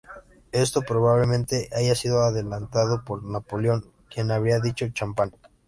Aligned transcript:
Esto 0.51 0.81
probablemente 0.81 1.69
haya 1.77 1.93
sido 1.93 2.23
alentado 2.23 3.03
por 3.05 3.23
Napoleón, 3.23 3.93
quien 4.09 4.31
habría 4.31 4.59
dicho: 4.59 4.87
"¡Champán! 4.89 5.31